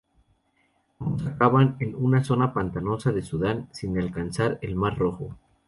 [0.99, 5.37] Ambos acaban en una zona pantanosa de Sudán sin alcanzar el mar Rojo.